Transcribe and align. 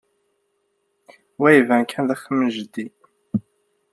Wa 1.39 1.49
iban 1.59 1.83
kan 1.91 2.03
d 2.07 2.09
axxam 2.15 2.39
n 2.41 2.47
jeddi. 2.55 2.87